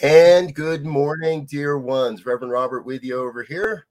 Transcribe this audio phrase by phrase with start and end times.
[0.00, 2.24] And good morning, dear ones.
[2.24, 3.88] Reverend Robert with you over here.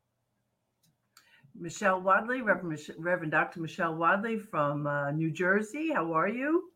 [1.54, 3.60] Michelle Wadley, Reverend, Mich- Reverend Dr.
[3.60, 5.92] Michelle Wadley from uh, New Jersey.
[5.92, 6.72] How are you?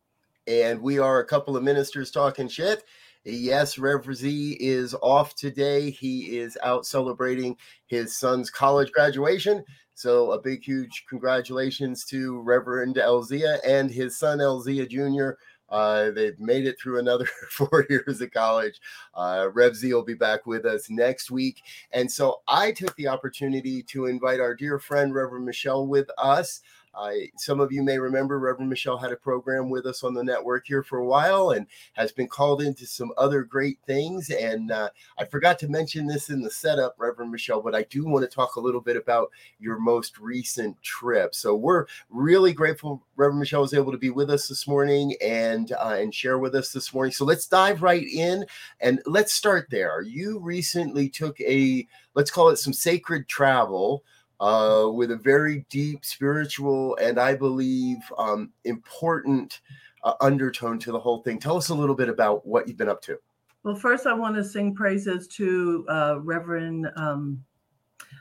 [0.47, 2.83] And we are a couple of ministers talking shit.
[3.23, 5.91] Yes, Rev Z is off today.
[5.91, 9.63] He is out celebrating his son's college graduation.
[9.93, 15.37] So, a big, huge congratulations to Reverend Elzia and his son Elzia Jr.
[15.71, 18.79] Uh, they've made it through another four years of college.
[19.15, 21.63] Uh, Rev Z will be back with us next week.
[21.91, 26.61] And so I took the opportunity to invite our dear friend, Reverend Michelle, with us.
[27.37, 30.67] Some of you may remember Reverend Michelle had a program with us on the network
[30.67, 34.29] here for a while and has been called into some other great things.
[34.29, 38.05] And uh, I forgot to mention this in the setup, Reverend Michelle, but I do
[38.05, 39.29] want to talk a little bit about
[39.59, 41.33] your most recent trip.
[41.33, 45.71] So we're really grateful Reverend Michelle was able to be with us this morning and
[45.73, 47.11] uh, and share with us this morning.
[47.11, 48.45] So let's dive right in
[48.79, 50.01] and let's start there.
[50.01, 54.03] You recently took a let's call it some sacred travel
[54.41, 59.61] uh, with a very deep spiritual and I believe um, important
[60.03, 61.39] uh, undertone to the whole thing.
[61.39, 63.17] Tell us a little bit about what you've been up to.
[63.63, 67.43] Well, first, I want to sing praises to uh, Reverend um,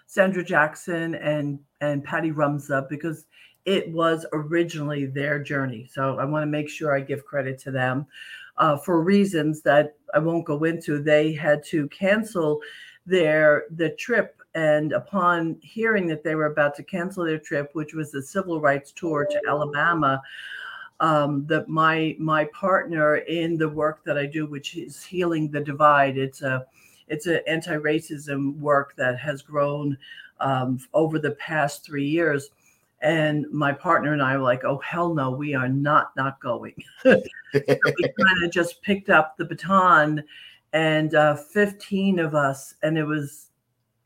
[0.06, 3.24] Sandra Jackson and and Patty Rumza because
[3.64, 5.88] it was originally their journey.
[5.90, 8.06] So I want to make sure I give credit to them
[8.58, 11.02] uh, for reasons that I won't go into.
[11.02, 12.60] They had to cancel
[13.06, 17.94] their the trip and upon hearing that they were about to cancel their trip which
[17.94, 20.20] was the civil rights tour to alabama
[20.98, 25.60] um, that my my partner in the work that i do which is healing the
[25.60, 26.66] divide it's a
[27.10, 29.98] it's an anti-racism work that has grown
[30.38, 32.48] um, over the past three years.
[33.02, 36.74] And my partner and i were like oh hell no we are not not going.
[37.02, 37.20] So
[37.54, 40.22] we kind of just picked up the baton
[40.72, 43.49] and uh, 15 of us and it was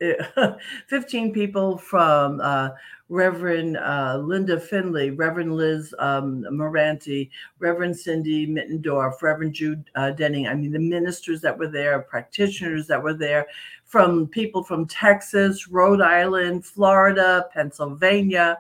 [0.88, 2.71] 15 people from uh,
[3.09, 10.49] Reverend uh, Linda Finley, Reverend Liz um, Moranti, Reverend Cindy Mittendorf, Reverend Jude uh, Denning.
[10.49, 13.47] I mean, the ministers that were there, practitioners that were there,
[13.84, 18.59] from people from Texas, Rhode Island, Florida, Pennsylvania,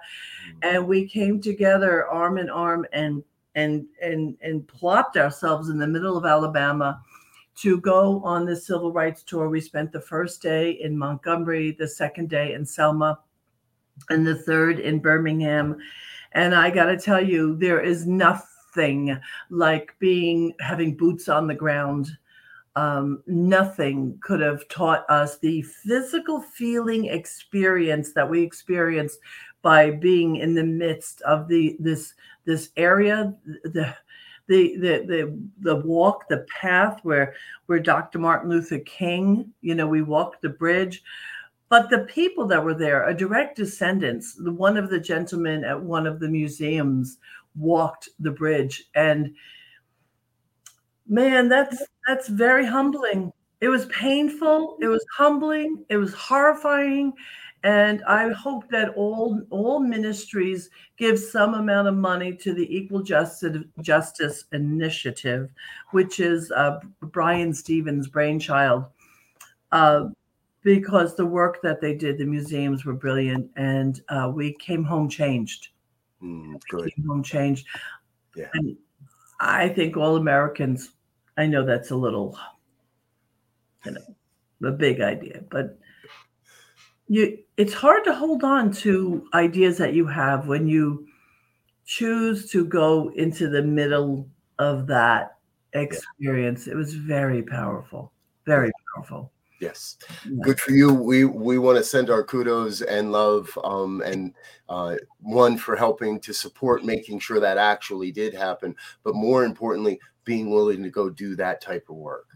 [0.62, 3.24] and we came together arm in arm and
[3.54, 7.00] and and and plopped ourselves in the middle of Alabama
[7.56, 9.48] to go on the civil rights tour.
[9.48, 13.20] We spent the first day in Montgomery, the second day in Selma,
[14.10, 15.76] and the third in Birmingham.
[16.32, 19.18] And I got to tell you, there is nothing
[19.50, 22.08] like being having boots on the ground.
[22.76, 29.20] Um, nothing could have taught us the physical feeling experience that we experienced
[29.62, 32.14] by being in the midst of the this
[32.44, 33.94] this area the
[34.48, 37.34] the the the the walk, the path where
[37.66, 38.18] where Dr.
[38.18, 41.02] Martin Luther King, you know, we walked the bridge.
[41.70, 44.34] But the people that were there are direct descendants.
[44.34, 47.18] The one of the gentlemen at one of the museums
[47.56, 48.84] walked the bridge.
[48.94, 49.34] And
[51.08, 53.32] man, that's that's very humbling.
[53.60, 57.14] It was painful, it was humbling, it was horrifying.
[57.64, 60.68] And I hope that all all ministries
[60.98, 65.50] give some amount of money to the Equal Justice Justice Initiative,
[65.92, 68.84] which is uh, Bryan Stevenson's brainchild,
[69.72, 70.08] uh,
[70.62, 75.08] because the work that they did, the museums were brilliant, and uh, we came home
[75.08, 75.68] changed.
[76.22, 76.60] Mm.
[76.70, 77.66] Came home changed.
[78.36, 78.48] Yeah.
[78.52, 78.76] And
[79.40, 80.90] I think all Americans.
[81.38, 82.38] I know that's a little,
[83.86, 85.78] you know, a big idea, but
[87.08, 91.06] you it's hard to hold on to ideas that you have when you
[91.86, 94.28] choose to go into the middle
[94.58, 95.36] of that
[95.74, 96.66] experience.
[96.66, 98.12] It was very powerful,
[98.46, 99.30] very powerful.
[99.60, 99.96] Yes,
[100.42, 100.92] good for you.
[100.92, 104.34] We we want to send our kudos and love, um, and
[104.68, 108.74] uh, one for helping to support making sure that actually did happen,
[109.04, 112.26] but more importantly, being willing to go do that type of work.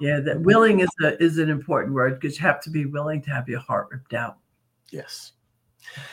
[0.00, 3.20] Yeah, that willing is a is an important word because you have to be willing
[3.22, 4.38] to have your heart ripped out.
[4.90, 5.32] Yes.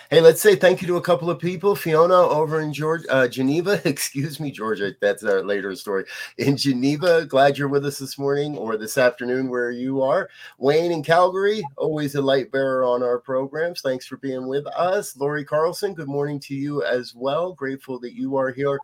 [0.10, 1.76] Hey, let's say thank you to a couple of people.
[1.76, 4.94] Fiona over in Georgia, uh, Geneva, excuse me, Georgia.
[5.02, 6.06] That's a later story.
[6.38, 10.30] In Geneva, glad you're with us this morning or this afternoon where you are.
[10.58, 13.82] Wayne in Calgary, always a light bearer on our programs.
[13.82, 15.18] Thanks for being with us.
[15.18, 17.54] Lori Carlson, good morning to you as well.
[17.54, 18.80] Grateful that you are here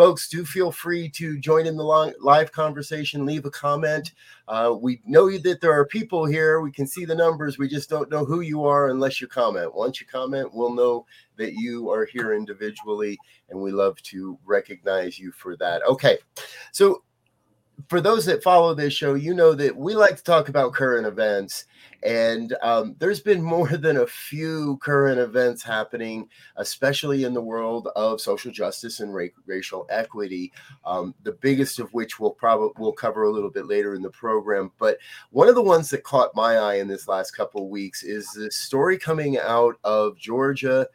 [0.00, 4.12] folks do feel free to join in the long, live conversation leave a comment.
[4.48, 6.62] Uh, we know that there are people here.
[6.62, 7.58] We can see the numbers.
[7.58, 9.74] We just don't know who you are unless you comment.
[9.74, 11.04] Once you comment we'll know
[11.36, 13.18] that you are here individually
[13.50, 15.82] and we love to recognize you for that.
[15.82, 16.16] Okay.
[16.72, 17.02] So
[17.88, 21.06] for those that follow this show, you know that we like to talk about current
[21.06, 21.66] events.
[22.02, 27.88] And um, there's been more than a few current events happening, especially in the world
[27.94, 30.52] of social justice and ra- racial equity.
[30.84, 34.10] Um, the biggest of which we'll probably we'll cover a little bit later in the
[34.10, 34.72] program.
[34.78, 34.98] But
[35.30, 38.26] one of the ones that caught my eye in this last couple of weeks is
[38.30, 40.86] the story coming out of Georgia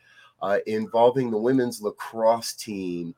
[0.41, 3.15] uh, involving the women's lacrosse team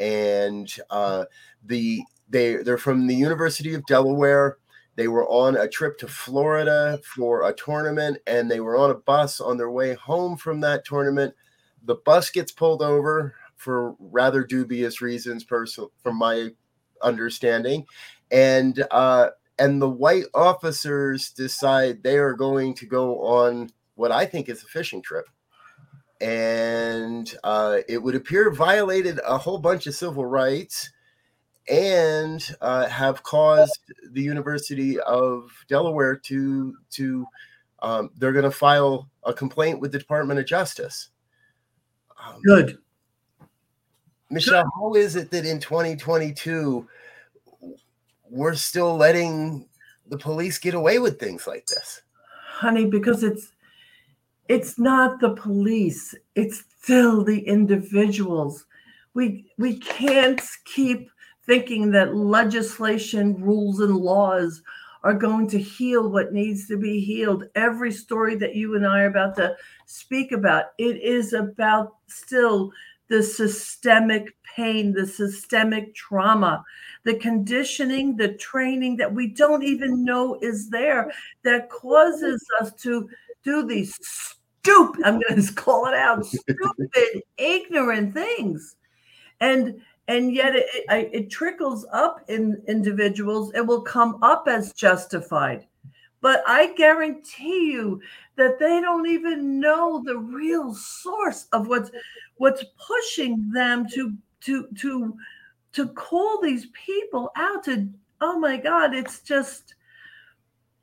[0.00, 1.24] and uh,
[1.64, 4.58] the they they're from the University of Delaware.
[4.96, 8.94] They were on a trip to Florida for a tournament, and they were on a
[8.94, 11.34] bus on their way home from that tournament.
[11.84, 16.50] The bus gets pulled over for rather dubious reasons, personal from my
[17.02, 17.86] understanding,
[18.30, 24.26] and uh, and the white officers decide they are going to go on what I
[24.26, 25.28] think is a fishing trip
[26.20, 30.90] and uh, it would appear violated a whole bunch of civil rights
[31.68, 37.26] and uh, have caused the University of Delaware to to
[37.80, 41.10] um, they're going to file a complaint with the Department of Justice.
[42.24, 42.78] Um, Good.
[44.30, 44.70] Michelle, Good.
[44.74, 46.86] how is it that in 2022
[48.30, 49.68] we're still letting
[50.08, 52.02] the police get away with things like this?
[52.50, 53.52] Honey, because it's
[54.48, 58.64] it's not the police, it's still the individuals.
[59.14, 61.10] We we can't keep
[61.48, 64.62] thinking that legislation, rules, and laws
[65.02, 67.44] are going to heal what needs to be healed.
[67.54, 69.56] Every story that you and I are about to
[69.86, 72.70] speak about, it is about still
[73.08, 76.62] the systemic pain, the systemic trauma,
[77.04, 81.10] the conditioning, the training that we don't even know is there
[81.42, 83.08] that causes us to
[83.42, 88.76] do these stupid, I'm going to call it out, stupid, ignorant things.
[89.40, 93.52] And and yet it, it, it trickles up in individuals.
[93.54, 95.66] It will come up as justified.
[96.20, 98.00] But i guarantee you
[98.34, 101.92] that they don't even know the real source of what's
[102.38, 105.14] what's pushing them to to to
[105.74, 107.88] to call these people out to
[108.20, 109.76] oh my god it's just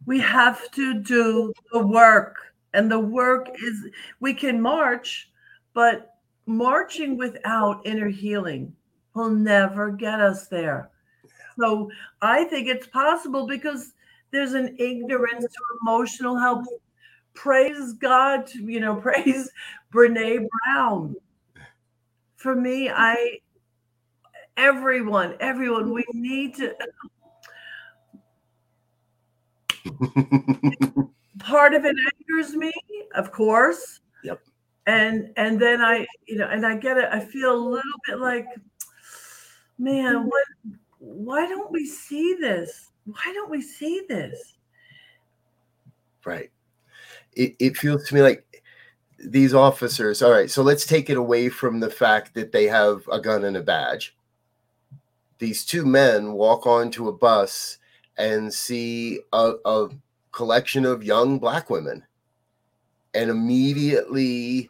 [0.06, 2.36] we have to do the work.
[2.74, 3.88] And the work is
[4.20, 5.32] we can march
[5.74, 6.16] but
[6.46, 8.74] marching without inner healing
[9.16, 10.92] will never get us there.
[11.58, 11.90] So
[12.22, 13.94] I think it's possible because
[14.32, 16.66] there's an ignorance to emotional help.
[17.34, 19.50] Praise God, you know, praise
[19.94, 21.16] Brene Brown.
[22.36, 23.40] For me, I,
[24.58, 26.76] everyone, everyone, we need to.
[31.40, 31.96] part of it
[32.30, 32.74] angers me,
[33.16, 34.00] of course.
[34.24, 34.42] Yep.
[34.88, 37.08] And and then I, you know, and I get it.
[37.12, 38.48] I feel a little bit like
[39.78, 40.28] man, mm-hmm.
[40.28, 40.44] what
[41.00, 42.92] why don't we see this?
[43.06, 44.58] Why don't we see this?
[46.26, 46.52] Right.
[47.34, 48.64] It, it feels to me like
[49.20, 53.08] these officers, all right, so let's take it away from the fact that they have
[53.12, 54.16] a gun and a badge.
[55.38, 57.78] These two men walk onto a bus
[58.18, 59.90] and see a, a
[60.32, 62.04] collection of young black women
[63.14, 64.70] and immediately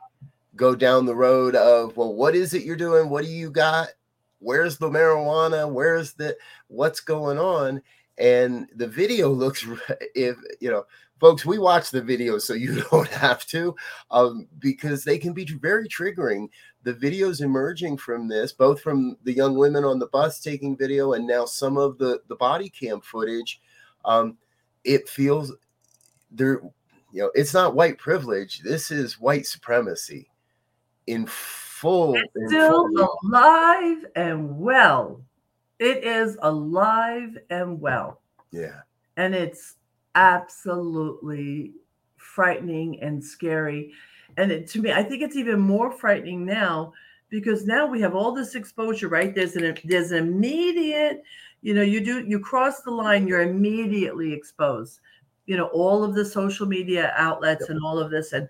[0.55, 3.09] go down the road of, well, what is it you're doing?
[3.09, 3.89] What do you got?
[4.39, 5.71] Where's the marijuana?
[5.71, 6.37] Where's the
[6.67, 7.81] what's going on?
[8.17, 9.65] And the video looks
[10.15, 10.85] if you know
[11.19, 13.73] folks we watch the video so you don't have to
[14.11, 16.47] um, because they can be very triggering.
[16.83, 21.13] The videos emerging from this both from the young women on the bus taking video
[21.13, 23.61] and now some of the the body cam footage
[24.05, 24.37] um,
[24.83, 25.51] it feels
[26.31, 26.61] there
[27.15, 28.59] you know, it's not white privilege.
[28.59, 30.29] This is white supremacy
[31.07, 31.25] in
[31.79, 32.15] full.
[32.15, 35.21] It's still full- alive and well.
[35.79, 38.21] It is alive and well.
[38.51, 38.81] yeah.
[39.17, 39.75] And it's
[40.15, 41.71] absolutely
[42.17, 43.91] frightening and scary.
[44.37, 46.91] And it, to me, I think it's even more frightening now
[47.29, 49.33] because now we have all this exposure, right?
[49.33, 51.23] There's an there's an immediate,
[51.61, 54.99] you know, you do you cross the line, you're immediately exposed.
[55.45, 58.49] You know, all of the social media outlets and all of this, and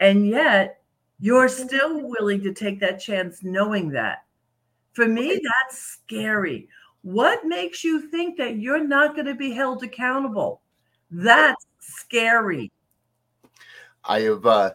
[0.00, 0.81] and yet
[1.22, 4.24] you're still willing to take that chance knowing that.
[4.92, 6.68] For me, that's scary.
[7.02, 10.62] What makes you think that you're not going to be held accountable?
[11.12, 12.72] That's scary.
[14.04, 14.72] I have uh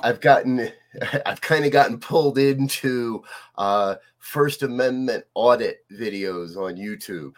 [0.00, 0.72] I've gotten
[1.26, 3.22] I've kind of gotten pulled into
[3.58, 7.34] uh First Amendment audit videos on YouTube.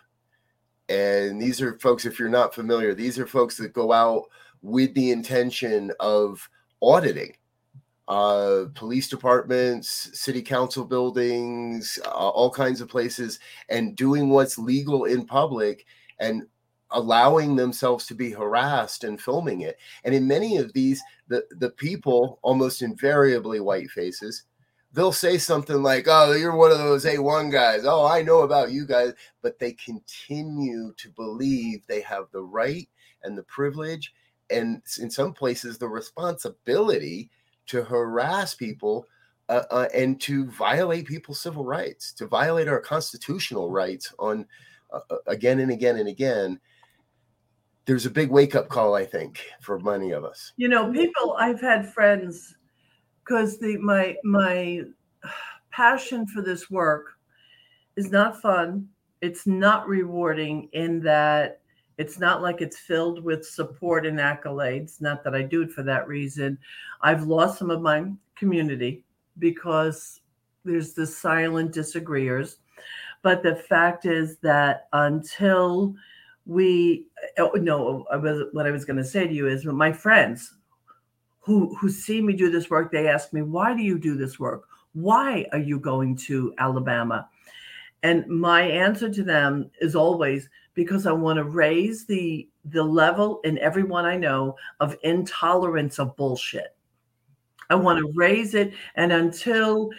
[0.89, 4.27] And these are folks, if you're not familiar, these are folks that go out
[4.63, 6.49] with the intention of
[6.81, 7.35] auditing
[8.13, 13.39] uh police departments, city council buildings, uh, all kinds of places,
[13.69, 15.87] and doing what's legal in public
[16.21, 16.43] and
[16.91, 19.79] allowing themselves to be harassed and filming it.
[20.05, 24.45] And in many of these, the the people almost invariably white faces
[24.93, 28.73] they'll say something like oh you're one of those a1 guys oh i know about
[28.73, 32.89] you guys but they continue to believe they have the right
[33.23, 34.13] and the privilege
[34.51, 37.31] and in some places the responsibility
[37.67, 39.07] to harass people
[39.49, 44.47] uh, uh, and to violate people's civil rights to violate our constitutional rights on
[44.93, 46.61] uh, uh, again and again and again
[47.85, 50.53] there's a big wake up call, I think, for many of us.
[50.57, 52.55] You know, people I've had friends
[53.25, 54.83] because the my my
[55.71, 57.15] passion for this work
[57.97, 58.89] is not fun.
[59.21, 61.61] It's not rewarding in that
[61.99, 65.01] it's not like it's filled with support and accolades.
[65.01, 66.59] Not that I do it for that reason.
[67.01, 68.05] I've lost some of my
[68.37, 69.05] community
[69.39, 70.21] because
[70.65, 72.57] there's the silent disagreeers.
[73.23, 75.95] But the fact is that until
[76.47, 77.07] we
[77.39, 80.55] oh, no I was, what i was going to say to you is my friends
[81.41, 84.41] who who see me do this work they ask me why do you do this
[84.41, 87.29] work why are you going to alabama
[88.03, 93.41] and my answer to them is always because i want to raise the the level
[93.45, 96.75] in everyone i know of intolerance of bullshit.
[97.71, 99.91] I want to raise it and until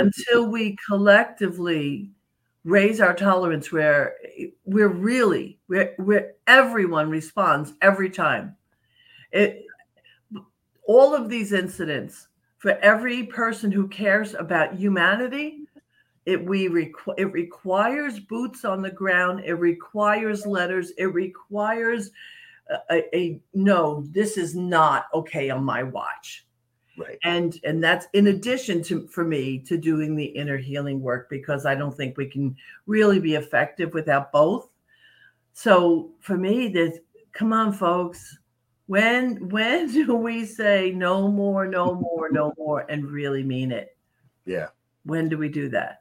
[0.00, 2.10] until we collectively
[2.64, 4.16] raise our tolerance where
[4.64, 8.56] we're really where where everyone responds every time.
[9.30, 9.64] It
[10.86, 12.26] all of these incidents
[12.58, 15.59] for every person who cares about humanity
[16.30, 22.12] it we requ- it requires boots on the ground it requires letters it requires
[22.70, 26.46] a, a, a no this is not okay on my watch.
[26.98, 27.18] Right.
[27.24, 31.64] and and that's in addition to for me to doing the inner healing work because
[31.64, 32.54] i don't think we can
[32.86, 34.68] really be effective without both.
[35.52, 36.98] So for me this
[37.32, 38.38] come on folks.
[38.86, 43.96] When when do we say no more no more no more and really mean it?
[44.44, 44.68] Yeah,
[45.04, 45.99] when do we do that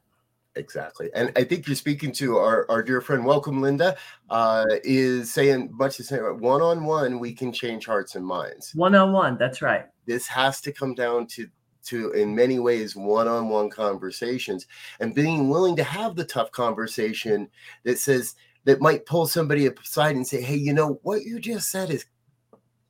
[0.59, 1.09] exactly.
[1.15, 3.97] And I think you're speaking to our, our dear friend, welcome, Linda,
[4.29, 6.21] uh, is saying much the same.
[6.39, 8.71] One on one, we can change hearts and minds.
[8.75, 11.47] one-on-one that's right This has to come down to
[11.85, 14.67] to in many ways one-on-one conversations
[14.99, 17.47] and being willing to have the tough conversation
[17.83, 18.35] that says
[18.65, 22.05] that might pull somebody aside and say hey you know what you just said is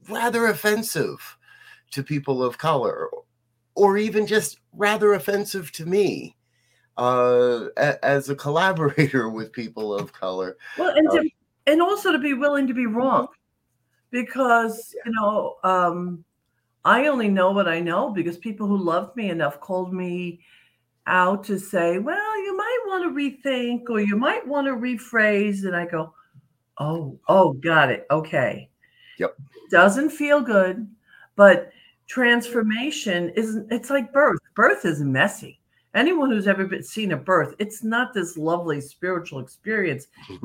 [0.09, 1.37] rather offensive
[1.91, 3.09] to people of color
[3.75, 6.35] or even just rather offensive to me
[6.99, 10.57] uh, a- as a collaborator with people of color.
[10.77, 11.29] Well and to,
[11.65, 13.27] and also to be willing to be wrong.
[14.11, 16.23] Because you know um
[16.83, 20.39] i only know what i know because people who loved me enough called me
[21.05, 25.65] out to say well you might want to rethink or you might want to rephrase
[25.65, 26.11] and i go
[26.79, 28.07] oh oh got it.
[28.09, 28.69] Okay.
[29.19, 29.35] Yep.
[29.69, 30.87] doesn't feel good
[31.35, 31.71] but
[32.07, 34.39] transformation isn't it's like birth.
[34.55, 35.58] Birth is messy
[35.95, 40.07] anyone who's ever been seen a birth it's not this lovely spiritual experience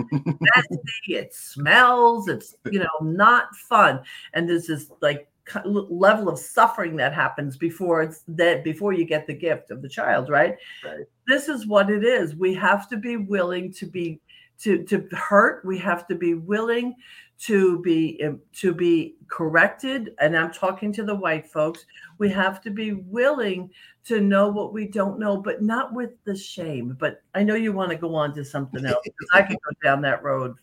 [1.08, 4.00] it smells, it's you know not fun,
[4.32, 5.28] and there's this like
[5.66, 9.88] level of suffering that happens before it's that before you get the gift of the
[9.88, 10.56] child, right?
[10.84, 11.04] Right.
[11.26, 12.34] This is what it is.
[12.34, 14.20] We have to be willing to be
[14.60, 15.64] to to hurt.
[15.64, 16.94] We have to be willing
[17.36, 21.84] to be um, to be corrected and i'm talking to the white folks
[22.18, 23.68] we have to be willing
[24.04, 27.72] to know what we don't know but not with the shame but i know you
[27.72, 30.54] want to go on to something else because i could go down that road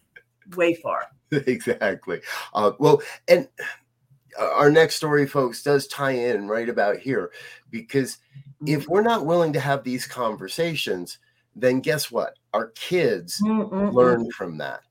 [0.56, 1.10] way far
[1.48, 2.22] exactly.
[2.54, 3.48] Uh, well, and
[4.38, 7.32] our next story, folks, does tie in right about here
[7.70, 8.18] because
[8.66, 11.20] if we're not willing to have these conversations,
[11.56, 12.38] then guess what?
[12.53, 13.93] Our kids Mm-mm-mm.
[13.93, 14.81] learn from that.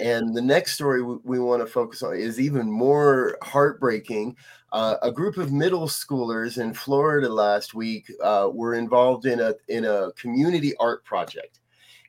[0.00, 4.36] And the next story we, we want to focus on is even more heartbreaking.
[4.72, 9.54] Uh, a group of middle schoolers in Florida last week uh, were involved in a
[9.68, 11.60] in a community art project.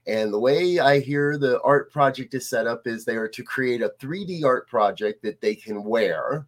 [0.07, 3.43] And the way I hear the art project is set up is they are to
[3.43, 6.48] create a 3D art project that they can wear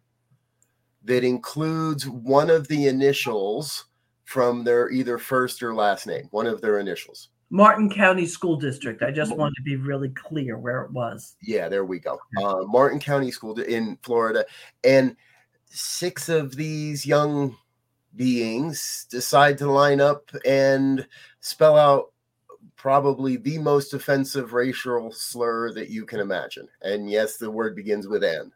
[1.04, 3.86] that includes one of the initials
[4.24, 7.28] from their either first or last name, one of their initials.
[7.50, 9.02] Martin County School District.
[9.02, 11.36] I just wanted to be really clear where it was.
[11.40, 12.18] Yeah, there we go.
[12.42, 14.44] Uh, Martin County School in Florida.
[14.82, 15.16] And
[15.66, 17.56] six of these young
[18.16, 21.06] beings decide to line up and
[21.40, 22.12] spell out
[22.76, 26.68] probably the most offensive racial slur that you can imagine.
[26.82, 28.52] And yes, the word begins with N.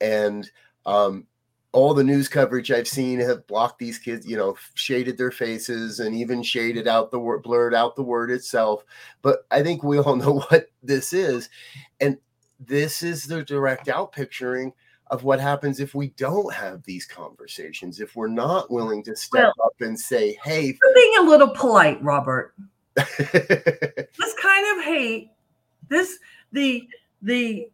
[0.00, 0.50] And
[0.86, 1.26] um,
[1.74, 5.98] all the news coverage I've seen have blocked these kids, you know, shaded their faces
[5.98, 8.84] and even shaded out the word, blurred out the word itself.
[9.22, 11.50] But I think we all know what this is.
[12.00, 12.16] And
[12.60, 14.72] this is the direct out picturing
[15.08, 19.52] of what happens if we don't have these conversations, if we're not willing to step
[19.58, 22.54] Well- up and say, hey, being a little polite, Robert.
[22.94, 25.30] this kind of hate,
[25.88, 26.20] this
[26.52, 26.88] the
[27.22, 27.68] the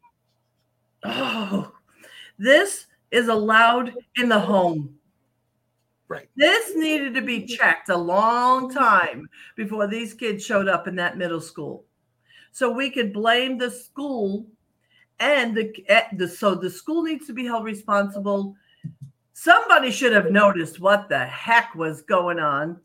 [1.05, 1.71] oh,
[2.39, 4.95] this is allowed in the home.
[6.09, 6.29] Right.
[6.37, 11.17] This needed to be checked a long time before these kids showed up in that
[11.17, 11.85] middle school.
[12.53, 14.47] So we could blame the school
[15.21, 18.57] and the, eh, the so the school needs to be held responsible.
[19.35, 22.81] Somebody should have noticed what the heck was going on.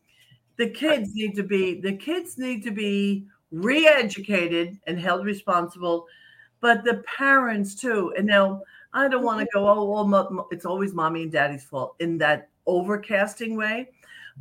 [0.57, 6.05] The kids need to be the kids need to be re-educated and held responsible,
[6.61, 8.13] but the parents too.
[8.17, 8.61] And now
[8.95, 11.95] I don't want to go, oh, well, mo- mo- it's always mommy and daddy's fault
[11.99, 13.89] in that overcasting way.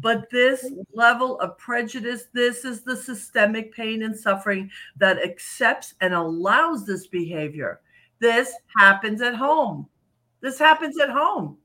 [0.01, 6.15] But this level of prejudice, this is the systemic pain and suffering that accepts and
[6.15, 7.81] allows this behavior.
[8.21, 9.89] This happens at home.
[10.41, 11.59] This happens at home.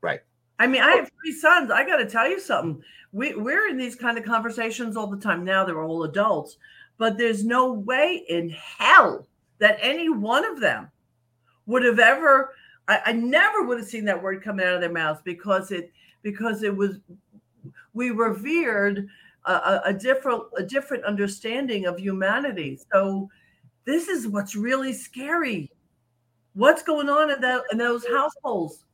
[0.00, 0.20] Right.
[0.60, 1.72] I mean, I have three sons.
[1.72, 2.82] I got to tell you something.
[3.10, 5.64] We, we're in these kind of conversations all the time now.
[5.64, 6.56] They're all adults,
[6.98, 9.26] but there's no way in hell
[9.58, 10.88] that any one of them
[11.72, 12.54] would have ever
[12.88, 15.92] I, I never would have seen that word coming out of their mouths because it
[16.22, 16.98] because it was
[17.94, 19.08] we revered
[19.46, 22.78] a, a, a different a different understanding of humanity.
[22.92, 23.28] So
[23.84, 25.70] this is what's really scary.
[26.54, 28.84] What's going on in that in those households?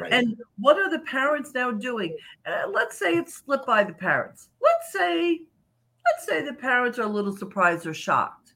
[0.00, 0.10] Right.
[0.10, 2.16] and what are the parents now doing?
[2.46, 4.48] Uh, let's say it's slipped by the parents.
[4.62, 5.40] Let's say
[6.06, 8.54] let's say the parents are a little surprised or shocked.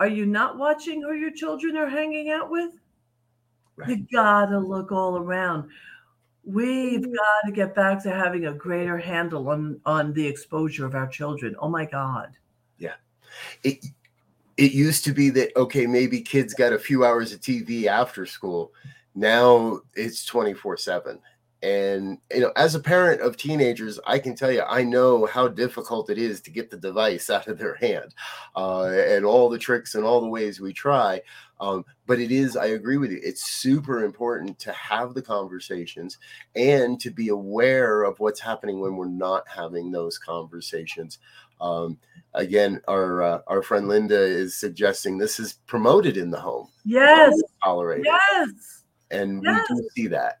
[0.00, 2.70] Are you not watching who your children are hanging out with
[3.76, 3.88] Right.
[3.88, 5.68] you gotta look all around.
[6.44, 10.94] We've got to get back to having a greater handle on on the exposure of
[10.94, 11.54] our children.
[11.58, 12.36] Oh my God!
[12.78, 12.94] Yeah.
[13.62, 13.84] It
[14.56, 18.26] it used to be that okay maybe kids got a few hours of tv after
[18.26, 18.72] school
[19.14, 21.18] now it's 24 7
[21.62, 25.48] and you know as a parent of teenagers i can tell you i know how
[25.48, 28.14] difficult it is to get the device out of their hand
[28.56, 31.20] uh, and all the tricks and all the ways we try
[31.60, 36.18] um, but it is i agree with you it's super important to have the conversations
[36.56, 41.18] and to be aware of what's happening when we're not having those conversations
[41.62, 41.96] um,
[42.34, 47.40] again, our uh, our friend Linda is suggesting this is promoted in the home, Yes,
[47.62, 48.82] tolerated, yes.
[49.12, 50.40] and we do see that.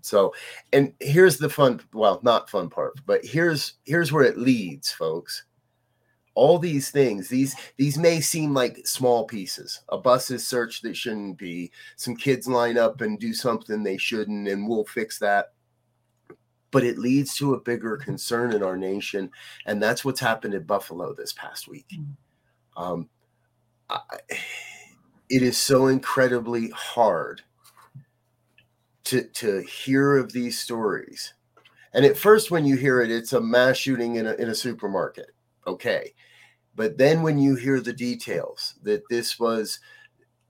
[0.00, 0.34] So,
[0.72, 5.44] and here's the fun, well, not fun part, but here's here's where it leads, folks.
[6.34, 9.82] All these things, these these may seem like small pieces.
[9.90, 11.70] A bus is searched that shouldn't be.
[11.96, 15.52] Some kids line up and do something they shouldn't, and we'll fix that
[16.72, 19.30] but it leads to a bigger concern in our nation
[19.66, 21.86] and that's what's happened in buffalo this past week
[22.76, 23.08] um,
[23.88, 24.00] I,
[25.28, 27.42] it is so incredibly hard
[29.04, 31.34] to to hear of these stories
[31.92, 34.54] and at first when you hear it it's a mass shooting in a, in a
[34.54, 35.30] supermarket
[35.66, 36.14] okay.
[36.74, 39.78] But then when you hear the details that this was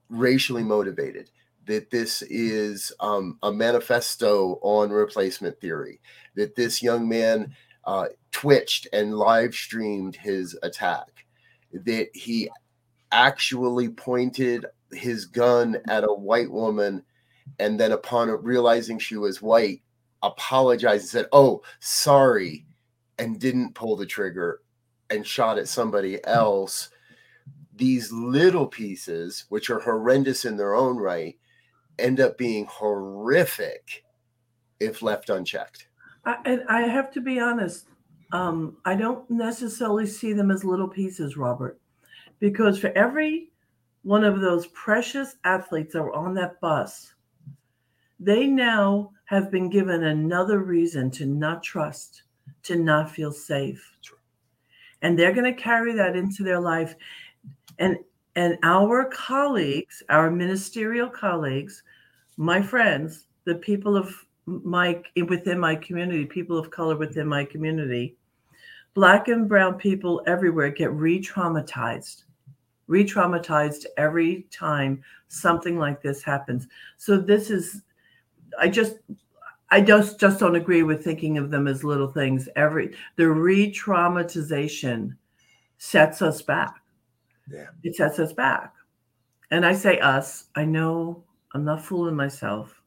[0.09, 1.29] racially motivated
[1.65, 6.01] that this is um, a manifesto on replacement theory,
[6.35, 11.25] that this young man uh, twitched and live streamed his attack,
[11.71, 12.49] that he
[13.11, 17.03] actually pointed his gun at a white woman
[17.59, 19.81] and then upon realizing she was white
[20.23, 22.65] apologized and said oh sorry
[23.19, 24.61] and didn't pull the trigger
[25.13, 26.89] and shot at somebody else
[27.75, 31.37] these little pieces which are horrendous in their own right
[31.99, 34.03] end up being horrific
[34.79, 35.87] if left unchecked.
[36.25, 37.87] I, and I have to be honest,
[38.31, 41.79] um, I don't necessarily see them as little pieces, Robert,
[42.39, 43.51] because for every
[44.03, 47.13] one of those precious athletes that were on that bus,
[48.19, 52.23] they now have been given another reason to not trust,
[52.63, 53.97] to not feel safe.
[55.03, 56.95] And they're going to carry that into their life.
[57.77, 57.97] And
[58.35, 61.83] and our colleagues, our ministerial colleagues,
[62.37, 64.11] my friends, the people of
[64.47, 68.17] my within my community, people of color within my community,
[68.93, 72.23] black and brown people everywhere get re-traumatized
[72.87, 77.81] re-traumatized every time something like this happens so this is
[78.59, 78.97] i just
[79.73, 82.47] i just just don't agree with thinking of them as little things.
[82.55, 85.15] Every the re-traumatization
[85.77, 86.75] sets us back.
[87.51, 87.67] Yeah.
[87.83, 88.73] It sets us back.
[89.51, 92.81] And i say us i know i'm not fooling myself.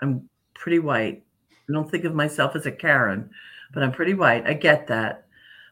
[0.00, 1.24] I'm pretty white.
[1.50, 3.30] I don't think of myself as a karen
[3.72, 4.46] but I'm pretty white.
[4.46, 5.26] I get that.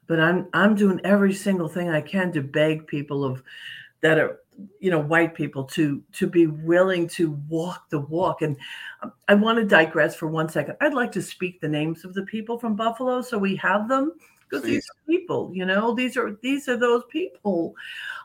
[0.07, 3.43] But I'm I'm doing every single thing I can to beg people of
[4.03, 4.41] that are
[4.79, 8.43] you know white people to to be willing to walk the walk.
[8.43, 8.57] And
[9.29, 10.77] i want to digress for one second.
[10.81, 14.13] I'd like to speak the names of the people from buffalo so we have them.
[14.49, 17.75] Because these are people you know these are these are those people.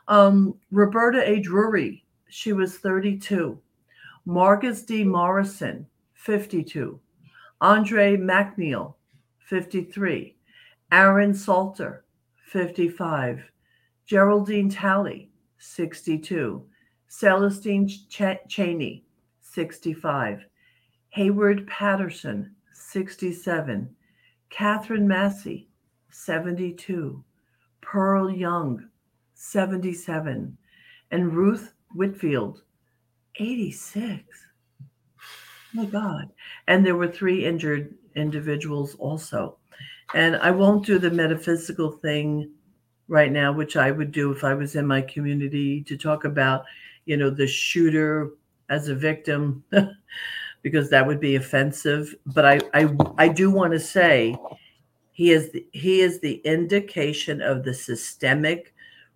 [0.08, 1.40] Um, roberta a.
[1.40, 3.58] Drury she was 32
[4.26, 5.02] margus d.
[5.04, 7.00] Morrison 52
[7.60, 8.94] andre mackniel
[9.50, 10.36] 53.
[10.92, 12.04] Aaron Salter,
[12.46, 13.50] 55.
[14.06, 15.29] Geraldine Talley,
[15.60, 16.64] 62.
[17.08, 19.04] Celestine Ch- Chaney,
[19.42, 20.44] 65.
[21.16, 23.94] Heyward Patterson, 67.
[24.48, 25.68] Katherine Massey,
[26.10, 27.22] 72.
[27.80, 28.88] Pearl Young,
[29.34, 30.56] 77.
[31.10, 32.62] And Ruth Whitfield,
[33.36, 34.22] 86.
[35.72, 36.30] my God.
[36.68, 39.58] And there were three injured individuals also.
[40.14, 42.50] And I won't do the metaphysical thing
[43.10, 46.64] right now, which I would do if I was in my community to talk about,
[47.04, 48.30] you know, the shooter
[48.70, 49.64] as a victim,
[50.62, 52.14] because that would be offensive.
[52.26, 54.36] But I, I, I do want to say
[55.10, 58.72] he is the, he is the indication of the systemic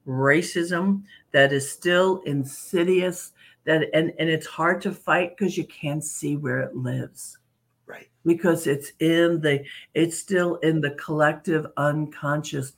[0.07, 1.03] racism
[1.33, 3.33] that is still insidious
[3.65, 7.39] that and, and it's hard to fight because you can't see where it lives
[7.87, 8.09] Right.
[8.27, 12.75] because it's in the it's still in the collective unconscious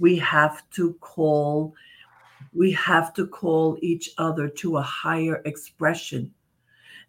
[0.00, 1.74] we have to call
[2.52, 6.32] we have to call each other to a higher expression.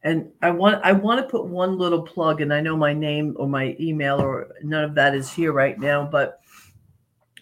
[0.04, 3.36] And i want i want to put one little plug and i know my name
[3.38, 6.40] or my email or none of that is here right now but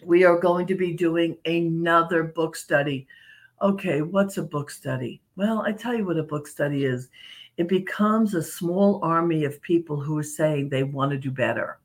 [0.04, 3.06] we are going to be doing another book study.
[3.62, 5.22] Okay what's a book study?
[5.36, 7.08] Well i tell you what a book study is.
[7.56, 11.78] It becomes a small army of people who are saying they want to do better.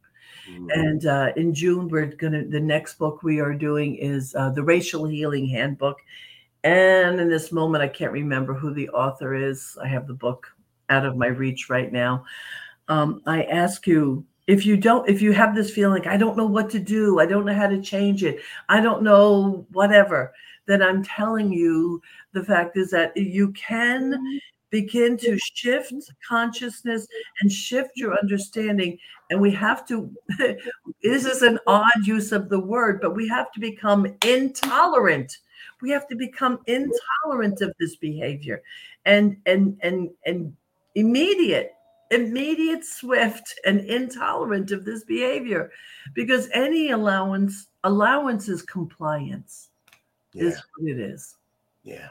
[0.50, 0.70] Mm-hmm.
[0.72, 4.50] And uh, in June, we're going to, the next book we are doing is uh,
[4.50, 5.98] the Racial Healing Handbook.
[6.64, 9.78] And in this moment, I can't remember who the author is.
[9.82, 10.48] I have the book
[10.90, 12.26] out of my reach right now.
[12.88, 16.38] Um, I ask you if you don't, if you have this feeling, like, I don't
[16.38, 20.34] know what to do, I don't know how to change it, I don't know whatever,
[20.68, 22.00] then I'm telling you
[22.34, 24.38] the fact is that you can mm-hmm
[24.82, 25.94] begin to shift
[26.28, 27.08] consciousness
[27.40, 28.98] and shift your understanding.
[29.30, 30.12] And we have to
[31.02, 35.38] this is an odd use of the word but we have to become intolerant.
[35.82, 38.62] We have to become intolerant of this behavior.
[39.06, 40.54] And and and and
[40.96, 41.72] immediate
[42.12, 45.72] immediate swift and intolerant of this behavior.
[46.14, 49.70] Because any allowance allowance is compliance
[50.34, 50.44] yeah.
[50.44, 51.38] is what it is.
[51.84, 52.10] Yeah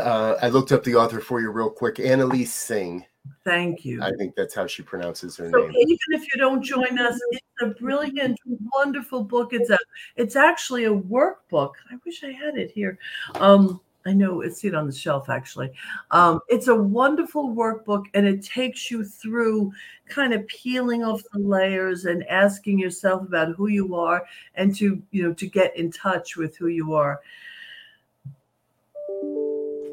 [0.00, 1.96] uh, I looked up the author for you real quick.
[1.96, 3.04] Anneliese Singh.
[3.44, 4.02] Thank you.
[4.02, 5.70] I think that's how she pronounces her so name.
[5.70, 8.38] Even if you don't join us, it's a brilliant,
[8.74, 9.52] wonderful book.
[9.52, 9.78] It's a,
[10.16, 11.72] it's actually a workbook.
[11.90, 12.98] I wish I had it here.
[13.36, 15.70] Um, I know it's it on the shelf actually.
[16.10, 19.72] Um, it's a wonderful workbook, and it takes you through
[20.06, 24.24] kind of peeling off the layers and asking yourself about who you are,
[24.56, 27.20] and to you know to get in touch with who you are.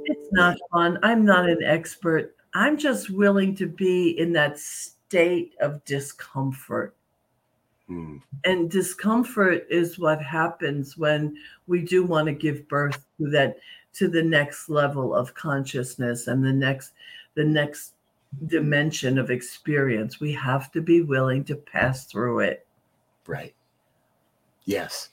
[0.06, 1.00] It's not fun.
[1.04, 2.36] I'm not an expert.
[2.54, 6.96] I'm just willing to be in that state of discomfort.
[7.88, 8.18] Hmm.
[8.46, 11.36] And discomfort is what happens when
[11.68, 13.58] we do want to give birth to that
[13.94, 16.94] to the next level of consciousness and the next
[17.36, 17.94] the next
[18.48, 20.20] dimension of experience.
[20.20, 22.66] We have to be willing to pass through it.
[23.28, 23.54] Right.
[24.66, 25.10] Yes.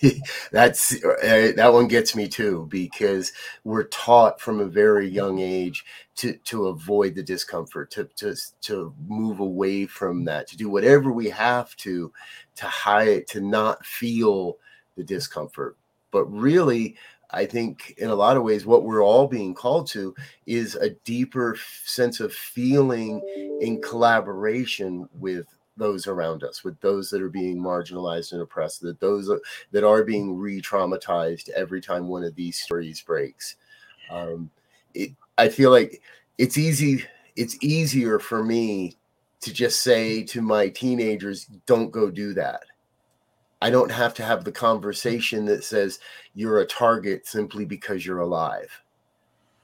[0.52, 3.32] That's uh, that one gets me too because
[3.64, 5.84] we're taught from a very young age
[6.16, 11.12] to to avoid the discomfort, to to to move away from that, to do whatever
[11.12, 12.12] we have to
[12.56, 14.58] to hide, to not feel
[14.96, 15.76] the discomfort.
[16.10, 16.96] But really,
[17.30, 20.14] I think in a lot of ways, what we're all being called to
[20.46, 23.22] is a deeper sense of feeling
[23.60, 29.00] in collaboration with those around us, with those that are being marginalized and oppressed, that
[29.00, 29.30] those
[29.72, 33.56] that are being re-traumatized every time one of these stories breaks.
[34.10, 34.50] Um,
[34.94, 36.02] it, I feel like
[36.38, 37.04] it's easy.
[37.36, 38.96] It's easier for me
[39.40, 42.62] to just say to my teenagers, "Don't go do that."
[43.62, 45.98] I don't have to have the conversation that says
[46.34, 48.70] you're a target simply because you're alive.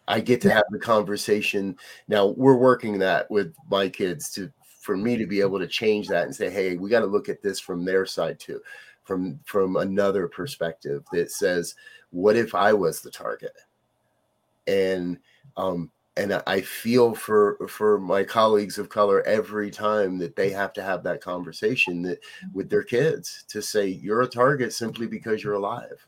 [0.08, 1.76] I get to have the conversation.
[2.08, 4.50] Now we're working that with my kids to
[4.82, 7.28] for me to be able to change that and say, hey, we got to look
[7.28, 8.60] at this from their side too,
[9.04, 11.76] from from another perspective that says,
[12.10, 13.54] what if I was the target?
[14.66, 15.18] And
[15.56, 20.72] um, and I feel for for my colleagues of color every time that they have
[20.72, 22.18] to have that conversation that
[22.52, 26.04] with their kids to say you're a target simply because you're alive.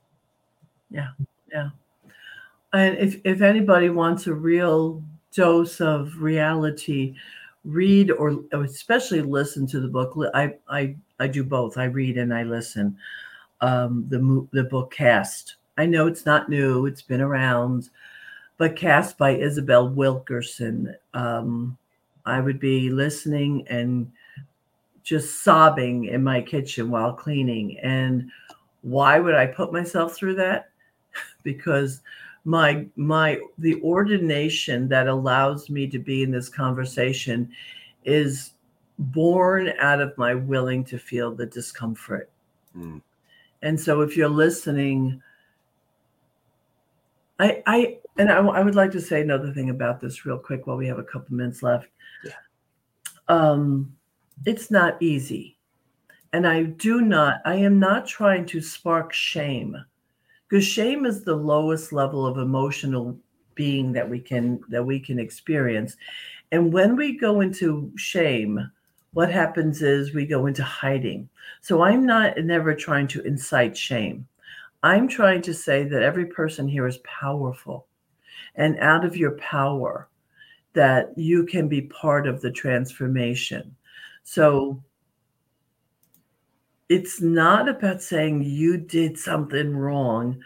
[0.90, 1.10] Yeah,
[1.52, 1.68] yeah.
[2.72, 5.00] And if if anybody wants a real
[5.32, 7.14] dose of reality,
[7.64, 10.14] read or especially listen to the book.
[10.34, 11.78] I I I do both.
[11.78, 12.96] I read and I listen.
[13.60, 15.56] Um, the the book Caste.
[15.76, 16.86] I know it's not new.
[16.86, 17.90] It's been around,
[18.58, 20.94] but Caste by Isabel Wilkerson.
[21.14, 21.76] Um,
[22.26, 24.10] I would be listening and
[25.02, 27.78] just sobbing in my kitchen while cleaning.
[27.80, 28.30] And
[28.82, 30.70] why would I put myself through that?
[31.42, 32.00] because
[32.44, 37.50] my my the ordination that allows me to be in this conversation
[38.04, 38.52] is
[38.98, 42.30] born out of my willing to feel the discomfort
[42.76, 43.00] mm.
[43.62, 45.20] and so if you're listening
[47.40, 50.66] i i and I, I, would like to say another thing about this real quick
[50.66, 51.88] while we have a couple minutes left
[52.24, 52.32] yeah.
[53.28, 53.96] um
[54.44, 55.56] it's not easy
[56.34, 59.76] and i do not i am not trying to spark shame
[60.54, 63.18] because shame is the lowest level of emotional
[63.56, 65.96] being that we can that we can experience.
[66.52, 68.70] And when we go into shame
[69.14, 71.28] what happens is we go into hiding.
[71.60, 74.28] So i'm not never trying to incite shame.
[74.84, 77.88] I'm trying to say that every person here is powerful
[78.54, 80.08] and out of your power
[80.72, 83.74] that you can be part of the transformation.
[84.22, 84.80] So
[86.88, 90.42] it's not about saying you did something wrong,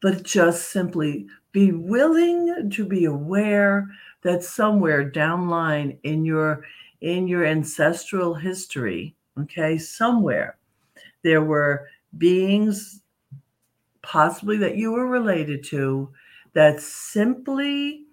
[0.00, 3.88] but just simply be willing to be aware
[4.22, 6.64] that somewhere down line in your
[7.00, 10.56] in your ancestral history, okay, somewhere
[11.22, 13.02] there were beings
[14.02, 16.08] possibly that you were related to
[16.54, 18.04] that simply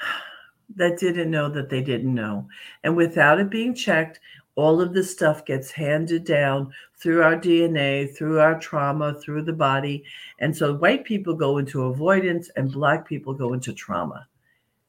[0.76, 2.48] that didn't know that they didn't know.
[2.84, 4.20] And without it being checked,
[4.56, 9.52] all of this stuff gets handed down through our DNA, through our trauma, through the
[9.52, 10.04] body.
[10.38, 14.26] And so white people go into avoidance and black people go into trauma.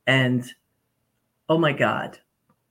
[0.07, 0.43] And
[1.47, 2.19] oh my God.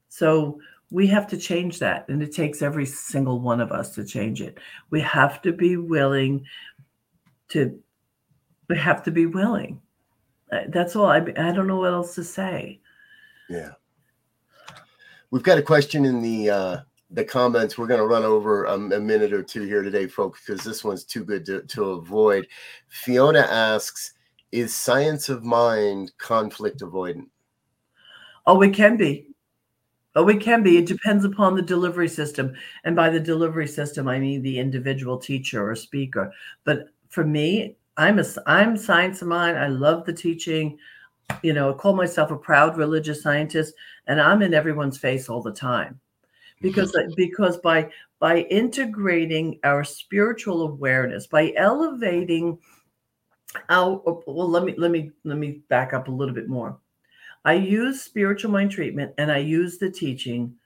[0.08, 2.08] So we have to change that.
[2.08, 4.58] And it takes every single one of us to change it.
[4.90, 6.44] We have to be willing
[7.50, 7.78] to,
[8.68, 9.80] we have to be willing.
[10.52, 11.06] Uh, that's all.
[11.06, 12.80] I, I don't know what else to say.
[13.48, 13.72] Yeah.
[15.30, 16.76] We've got a question in the uh,
[17.10, 17.78] the comments.
[17.78, 20.82] We're going to run over um, a minute or two here today, folks, because this
[20.82, 22.48] one's too good to, to avoid.
[22.88, 24.14] Fiona asks,
[24.50, 27.28] "Is science of mind conflict avoidant?"
[28.46, 29.28] Oh, it can be.
[30.16, 30.78] Oh, it can be.
[30.78, 35.16] It depends upon the delivery system, and by the delivery system, I mean the individual
[35.16, 36.32] teacher or speaker.
[36.64, 39.56] But for me, I'm a I'm science of mind.
[39.56, 40.76] I love the teaching
[41.42, 43.74] you know, I call myself a proud religious scientist,
[44.10, 46.00] and I'm in everyone's face all the time,
[46.60, 47.12] because mm-hmm.
[47.16, 52.58] because by by integrating our spiritual awareness, by elevating
[53.68, 56.76] our well, let me let me let me back up a little bit more.
[57.44, 60.56] I use spiritual mind treatment and I use the teaching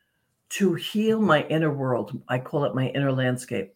[0.49, 2.19] to heal my inner world.
[2.29, 3.75] I call it my inner landscape.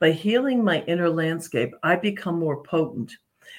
[0.00, 3.12] By healing my inner landscape, I become more potent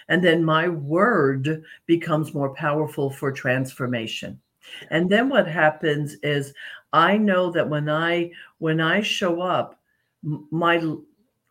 [0.09, 4.41] and then my word becomes more powerful for transformation.
[4.89, 6.53] And then what happens is
[6.93, 9.79] I know that when I when I show up,
[10.23, 10.81] my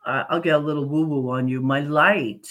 [0.07, 1.61] I'll get a little woo woo on you.
[1.61, 2.49] My light,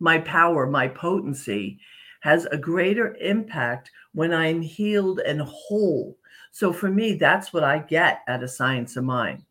[0.00, 1.78] my power, my potency
[2.20, 6.16] has a greater impact when I'm healed and whole.
[6.52, 9.44] So for me, that's what I get at a science of mind.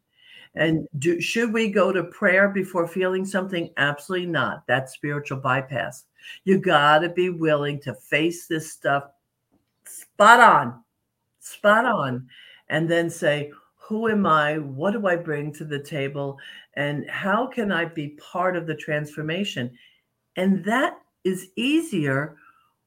[0.55, 3.71] And do, should we go to prayer before feeling something?
[3.77, 4.63] Absolutely not.
[4.67, 6.05] That's spiritual bypass.
[6.45, 9.05] You got to be willing to face this stuff
[9.97, 10.83] spot on,
[11.39, 12.27] spot on,
[12.69, 13.51] and then say,
[13.87, 14.57] Who am I?
[14.57, 16.37] What do I bring to the table?
[16.75, 19.71] And how can I be part of the transformation?
[20.35, 22.37] And that is easier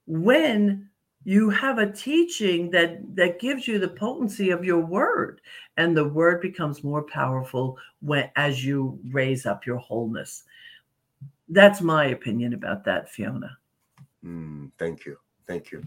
[0.07, 0.89] when
[1.27, 5.41] you have a teaching that that gives you the potency of your word
[5.77, 10.45] and the word becomes more powerful when as you raise up your wholeness
[11.49, 13.59] that's my opinion about that fiona
[14.25, 15.17] mm, thank you
[15.47, 15.85] Thank you.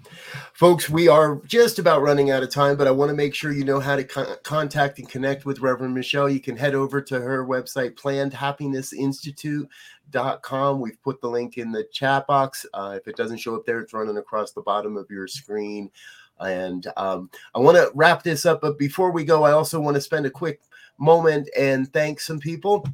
[0.54, 3.52] Folks, we are just about running out of time, but I want to make sure
[3.52, 6.30] you know how to con- contact and connect with Reverend Michelle.
[6.30, 10.80] You can head over to her website, plannedhappinessinstitute.com.
[10.80, 12.65] We've put the link in the chat box.
[12.74, 15.91] Uh, if it doesn't show up there, it's running across the bottom of your screen.
[16.39, 19.95] And um, I want to wrap this up, but before we go, I also want
[19.95, 20.62] to spend a quick
[20.98, 22.86] moment and thank some people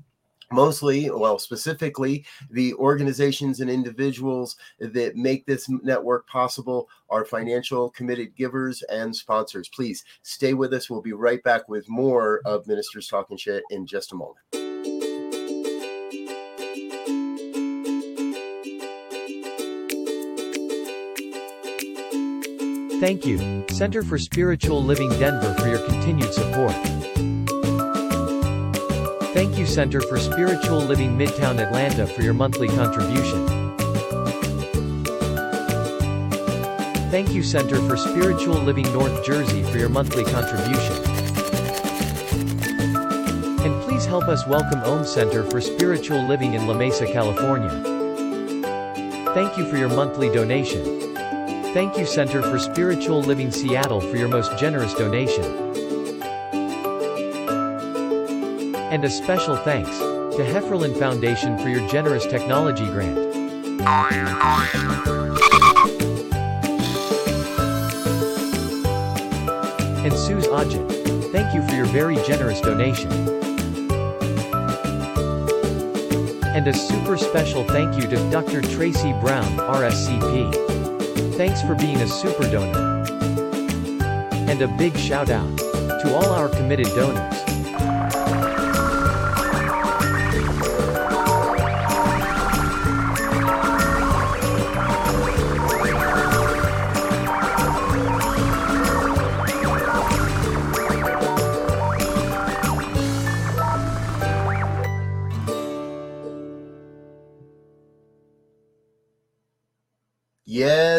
[0.51, 8.35] mostly, well, specifically, the organizations and individuals that make this network possible are financial committed
[8.35, 9.69] givers and sponsors.
[9.69, 10.89] Please stay with us.
[10.89, 14.39] We'll be right back with more of Ministers Talking Shit in just a moment.
[23.01, 26.73] Thank you, Center for Spiritual Living Denver, for your continued support.
[29.35, 33.45] Thank you Center for Spiritual Living Midtown Atlanta for your monthly contribution.
[37.11, 40.95] Thank you Center for Spiritual Living North Jersey for your monthly contribution.
[43.59, 47.71] And please help us welcome Om Center for Spiritual Living in La Mesa, California.
[49.33, 51.13] Thank you for your monthly donation.
[51.73, 55.64] Thank you Center for Spiritual Living Seattle for your most generous donation.
[58.95, 63.17] And a special thanks to Hefferlin Foundation for your generous technology grant.
[69.99, 73.11] And Suze Ajit, thank you for your very generous donation.
[76.55, 78.61] And a super special thank you to Dr.
[78.61, 81.35] Tracy Brown, RSCP.
[81.35, 83.03] Thanks for being a super donor.
[84.49, 87.34] And a big shout out to all our committed donors.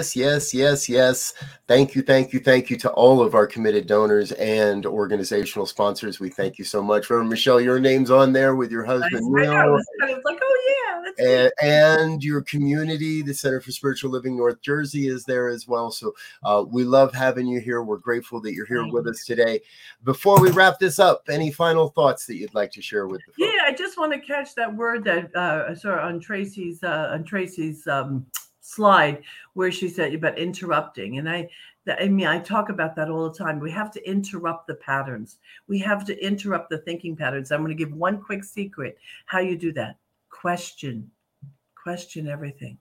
[0.07, 1.35] Yes, yes, yes, yes.
[1.67, 6.21] Thank you, thank you, thank you to all of our committed donors and organizational sponsors.
[6.21, 7.11] We thank you so much.
[7.11, 10.39] Reverend Michelle, your name's on there with your husband, I, I was kind of like,
[10.41, 10.87] oh yeah,
[11.19, 15.91] and, and, your community, the Center for Spiritual Living North Jersey, is there as well.
[15.91, 16.15] So
[16.45, 17.83] uh, we love having you here.
[17.83, 19.13] We're grateful that you're here thank with you.
[19.13, 19.61] us today.
[20.05, 23.33] Before we wrap this up, any final thoughts that you'd like to share with the
[23.33, 23.53] folks?
[23.55, 27.11] Yeah, I just want to catch that word that uh, I saw on Tracy's uh,
[27.13, 27.87] on Tracy's.
[27.87, 28.27] Um,
[28.67, 29.23] slide
[29.55, 31.49] where she said about interrupting and i
[32.01, 33.61] i mean i talk about that all the time.
[33.61, 35.39] We have to interrupt the patterns.
[35.69, 37.53] We have to interrupt the thinking patterns.
[37.53, 39.97] I'm going to give one quick secret how you do that.
[40.31, 41.09] Question.
[41.81, 42.77] Question everything.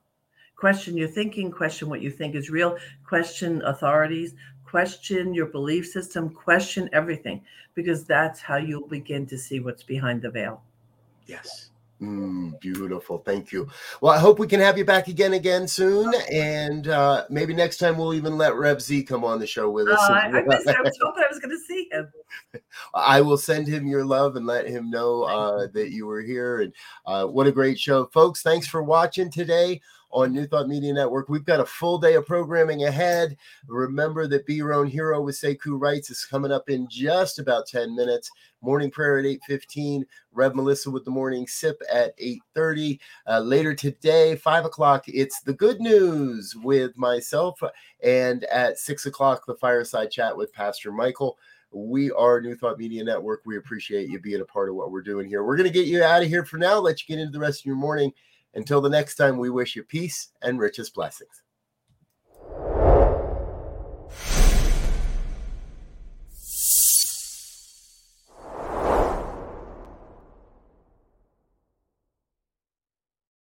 [0.56, 6.28] Question your thinking question what you think is real question authorities question your belief system
[6.28, 7.40] question everything
[7.74, 10.62] because that's how you'll begin to see what's behind the veil.
[11.26, 13.18] Yes Mm, beautiful.
[13.18, 13.68] Thank you.
[14.00, 16.12] Well, I hope we can have you back again again soon.
[16.30, 19.88] And uh, maybe next time we'll even let Rev Z come on the show with
[19.88, 19.98] us.
[19.98, 22.12] Uh, I, I, was, I, was hoping I was going to see him.
[22.94, 26.60] I will send him your love and let him know uh, that you were here.
[26.60, 26.72] And
[27.06, 28.06] uh, what a great show.
[28.06, 29.80] Folks, thanks for watching today
[30.10, 31.28] on New Thought Media Network.
[31.28, 33.36] We've got a full day of programming ahead.
[33.66, 37.66] Remember that Be Your Own Hero with Sekou Writes is coming up in just about
[37.66, 38.30] 10 minutes.
[38.62, 40.04] Morning prayer at 8.15.
[40.32, 42.98] Rev Melissa with the morning sip at 8.30.
[43.26, 47.60] Uh, later today, 5 o'clock, it's the good news with myself.
[48.02, 51.38] And at 6 o'clock, the fireside chat with Pastor Michael.
[51.72, 53.42] We are New Thought Media Network.
[53.44, 55.44] We appreciate you being a part of what we're doing here.
[55.44, 57.40] We're going to get you out of here for now, let you get into the
[57.40, 58.12] rest of your morning.
[58.56, 61.42] Until the next time, we wish you peace and richest blessings.